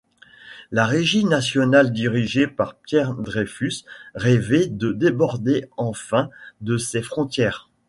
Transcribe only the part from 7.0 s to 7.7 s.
frontières.